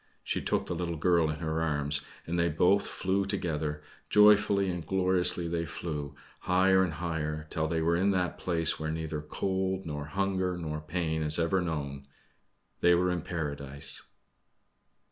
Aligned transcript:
She 0.23 0.41
took 0.41 0.65
the 0.65 0.73
little 0.73 0.95
girl 0.97 1.29
in 1.29 1.41
her 1.41 1.61
arms, 1.61 2.01
and 2.25 2.39
they 2.39 2.49
both 2.49 2.87
flew 2.87 3.23
together 3.23 3.83
joyfully 4.09 4.67
and 4.71 4.83
gloriously 4.83 5.47
they 5.47 5.67
flew 5.67 6.15
higher 6.39 6.83
and 6.83 6.93
higher, 6.93 7.45
till 7.51 7.67
they 7.67 7.83
were 7.83 7.95
in 7.95 8.09
that 8.09 8.39
place 8.39 8.79
where 8.79 8.89
neither 8.89 9.21
cold, 9.21 9.85
nor 9.85 10.05
hunger, 10.05 10.57
nor 10.57 10.81
pain 10.81 11.21
is 11.21 11.37
ever 11.37 11.61
known 11.61 12.07
they 12.79 12.95
were 12.95 13.11
in 13.11 13.21
Paradise. 13.21 14.01